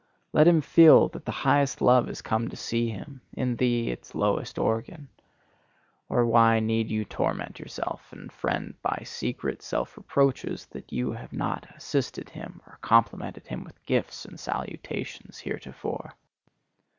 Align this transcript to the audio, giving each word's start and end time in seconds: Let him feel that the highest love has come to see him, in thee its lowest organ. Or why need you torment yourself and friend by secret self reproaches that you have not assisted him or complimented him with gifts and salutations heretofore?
Let 0.33 0.47
him 0.47 0.61
feel 0.61 1.09
that 1.09 1.25
the 1.25 1.31
highest 1.45 1.79
love 1.79 2.07
has 2.07 2.23
come 2.23 2.47
to 2.49 2.55
see 2.55 2.89
him, 2.89 3.21
in 3.33 3.57
thee 3.57 3.91
its 3.91 4.15
lowest 4.15 4.57
organ. 4.57 5.09
Or 6.09 6.25
why 6.25 6.59
need 6.59 6.89
you 6.89 7.05
torment 7.05 7.59
yourself 7.59 8.11
and 8.11 8.31
friend 8.31 8.73
by 8.81 9.03
secret 9.05 9.61
self 9.61 9.95
reproaches 9.95 10.65
that 10.71 10.91
you 10.91 11.11
have 11.11 11.33
not 11.33 11.67
assisted 11.75 12.31
him 12.31 12.61
or 12.65 12.79
complimented 12.81 13.45
him 13.45 13.63
with 13.63 13.85
gifts 13.85 14.25
and 14.25 14.39
salutations 14.39 15.37
heretofore? 15.37 16.15